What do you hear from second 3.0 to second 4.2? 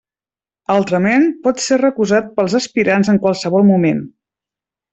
en qualsevol moment.